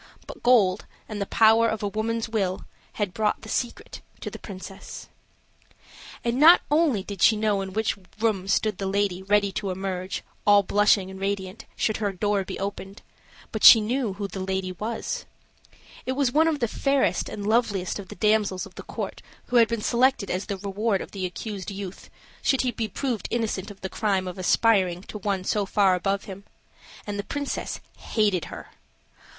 [0.25, 4.39] But gold, and the power of a woman's will, had brought the secret to the
[4.39, 5.09] princess.
[6.23, 10.23] And not only did she know in which room stood the lady ready to emerge,
[10.43, 13.03] all blushing and radiant, should her door be opened,
[13.51, 15.27] but she knew who the lady was.
[16.07, 19.57] It was one of the fairest and loveliest of the damsels of the court who
[19.57, 22.09] had been selected as the reward of the accused youth,
[22.41, 26.23] should he be proved innocent of the crime of aspiring to one so far above
[26.23, 26.43] him;
[27.05, 28.71] and the princess hated her.